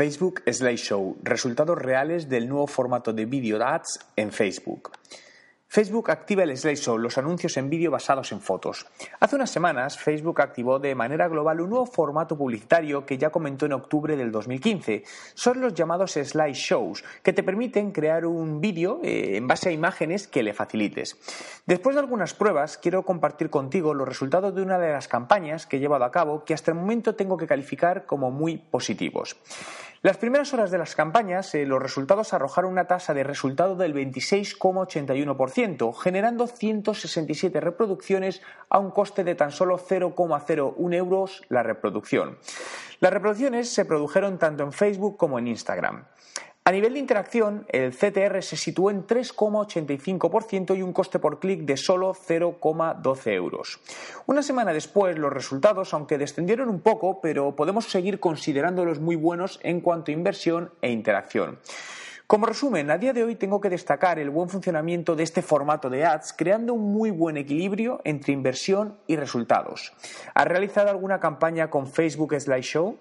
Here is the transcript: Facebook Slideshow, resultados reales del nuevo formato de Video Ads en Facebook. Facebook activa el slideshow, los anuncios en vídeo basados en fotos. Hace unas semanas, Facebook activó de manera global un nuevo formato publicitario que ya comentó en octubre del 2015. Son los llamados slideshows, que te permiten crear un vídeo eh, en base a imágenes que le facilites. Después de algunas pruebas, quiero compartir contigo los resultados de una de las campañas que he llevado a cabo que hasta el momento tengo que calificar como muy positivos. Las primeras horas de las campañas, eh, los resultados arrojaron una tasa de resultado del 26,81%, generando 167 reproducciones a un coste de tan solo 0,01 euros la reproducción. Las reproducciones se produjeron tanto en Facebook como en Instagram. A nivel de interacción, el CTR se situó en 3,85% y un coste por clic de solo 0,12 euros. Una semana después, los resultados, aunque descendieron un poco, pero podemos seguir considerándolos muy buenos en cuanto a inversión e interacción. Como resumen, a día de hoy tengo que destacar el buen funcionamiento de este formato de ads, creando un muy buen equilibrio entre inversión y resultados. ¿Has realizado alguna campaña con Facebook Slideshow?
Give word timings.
Facebook 0.00 0.40
Slideshow, 0.50 1.18
resultados 1.22 1.76
reales 1.76 2.30
del 2.30 2.48
nuevo 2.48 2.66
formato 2.66 3.12
de 3.12 3.26
Video 3.26 3.62
Ads 3.62 4.00
en 4.16 4.32
Facebook. 4.32 4.92
Facebook 5.72 6.10
activa 6.10 6.42
el 6.42 6.56
slideshow, 6.56 6.98
los 6.98 7.16
anuncios 7.16 7.56
en 7.56 7.70
vídeo 7.70 7.92
basados 7.92 8.32
en 8.32 8.40
fotos. 8.40 8.88
Hace 9.20 9.36
unas 9.36 9.50
semanas, 9.50 9.96
Facebook 9.96 10.40
activó 10.40 10.80
de 10.80 10.96
manera 10.96 11.28
global 11.28 11.60
un 11.60 11.70
nuevo 11.70 11.86
formato 11.86 12.36
publicitario 12.36 13.06
que 13.06 13.18
ya 13.18 13.30
comentó 13.30 13.66
en 13.66 13.74
octubre 13.74 14.16
del 14.16 14.32
2015. 14.32 15.04
Son 15.34 15.60
los 15.60 15.72
llamados 15.72 16.14
slideshows, 16.14 17.04
que 17.22 17.32
te 17.32 17.44
permiten 17.44 17.92
crear 17.92 18.26
un 18.26 18.60
vídeo 18.60 18.98
eh, 19.04 19.36
en 19.36 19.46
base 19.46 19.68
a 19.68 19.72
imágenes 19.72 20.26
que 20.26 20.42
le 20.42 20.54
facilites. 20.54 21.16
Después 21.66 21.94
de 21.94 22.00
algunas 22.00 22.34
pruebas, 22.34 22.76
quiero 22.76 23.04
compartir 23.04 23.48
contigo 23.48 23.94
los 23.94 24.08
resultados 24.08 24.52
de 24.52 24.62
una 24.62 24.80
de 24.80 24.90
las 24.90 25.06
campañas 25.06 25.66
que 25.66 25.76
he 25.76 25.80
llevado 25.80 26.04
a 26.04 26.10
cabo 26.10 26.44
que 26.44 26.52
hasta 26.52 26.72
el 26.72 26.78
momento 26.78 27.14
tengo 27.14 27.36
que 27.36 27.46
calificar 27.46 28.06
como 28.06 28.32
muy 28.32 28.56
positivos. 28.56 29.36
Las 30.02 30.16
primeras 30.16 30.54
horas 30.54 30.70
de 30.70 30.78
las 30.78 30.94
campañas, 30.94 31.54
eh, 31.54 31.66
los 31.66 31.82
resultados 31.82 32.32
arrojaron 32.32 32.72
una 32.72 32.86
tasa 32.86 33.12
de 33.12 33.22
resultado 33.22 33.76
del 33.76 33.92
26,81%, 33.94 35.59
generando 35.92 36.46
167 36.46 37.60
reproducciones 37.60 38.40
a 38.70 38.78
un 38.78 38.90
coste 38.90 39.24
de 39.24 39.34
tan 39.34 39.50
solo 39.50 39.78
0,01 39.78 40.94
euros 40.94 41.42
la 41.48 41.62
reproducción. 41.62 42.38
Las 43.00 43.12
reproducciones 43.12 43.68
se 43.68 43.84
produjeron 43.84 44.38
tanto 44.38 44.62
en 44.62 44.72
Facebook 44.72 45.18
como 45.18 45.38
en 45.38 45.48
Instagram. 45.48 46.06
A 46.64 46.72
nivel 46.72 46.92
de 46.92 47.00
interacción, 47.00 47.66
el 47.68 47.92
CTR 47.92 48.42
se 48.42 48.56
situó 48.56 48.90
en 48.90 49.06
3,85% 49.06 50.76
y 50.76 50.82
un 50.82 50.92
coste 50.92 51.18
por 51.18 51.40
clic 51.40 51.62
de 51.62 51.76
solo 51.76 52.14
0,12 52.14 53.32
euros. 53.32 53.80
Una 54.26 54.42
semana 54.42 54.72
después, 54.72 55.18
los 55.18 55.32
resultados, 55.32 55.92
aunque 55.94 56.18
descendieron 56.18 56.68
un 56.68 56.80
poco, 56.80 57.20
pero 57.20 57.56
podemos 57.56 57.86
seguir 57.86 58.20
considerándolos 58.20 59.00
muy 59.00 59.16
buenos 59.16 59.58
en 59.62 59.80
cuanto 59.80 60.10
a 60.10 60.14
inversión 60.14 60.70
e 60.80 60.90
interacción. 60.90 61.58
Como 62.30 62.46
resumen, 62.46 62.92
a 62.92 62.96
día 62.96 63.12
de 63.12 63.24
hoy 63.24 63.34
tengo 63.34 63.60
que 63.60 63.68
destacar 63.68 64.20
el 64.20 64.30
buen 64.30 64.48
funcionamiento 64.48 65.16
de 65.16 65.24
este 65.24 65.42
formato 65.42 65.90
de 65.90 66.04
ads, 66.04 66.32
creando 66.32 66.74
un 66.74 66.92
muy 66.92 67.10
buen 67.10 67.36
equilibrio 67.36 68.00
entre 68.04 68.32
inversión 68.32 69.00
y 69.08 69.16
resultados. 69.16 69.92
¿Has 70.32 70.46
realizado 70.46 70.90
alguna 70.90 71.18
campaña 71.18 71.70
con 71.70 71.88
Facebook 71.88 72.38
Slideshow? 72.38 72.96